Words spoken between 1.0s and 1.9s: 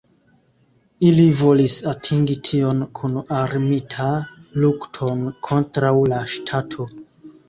Ili volis